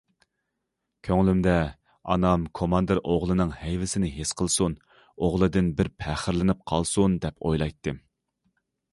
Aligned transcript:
كۆڭلۈمدە 1.07 1.51
ئانام 2.13 2.45
كوماندىر 2.59 3.01
ئوغلىنىڭ 3.11 3.51
ھەيۋىسىنى 3.63 4.09
ھېس 4.15 4.31
قىلسۇن، 4.39 4.75
ئوغلىدىن 5.27 5.67
بىر 5.81 5.91
پەخىرلىنىپ 6.05 6.65
قالسۇن، 6.73 7.19
دەپ 7.27 7.47
ئويلايتتىم. 7.51 8.01